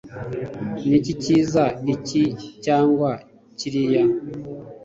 niki 0.89 1.13
cyiza, 1.21 1.63
iki 1.93 2.23
cyangwa 2.65 3.09
kiriya 3.57 4.03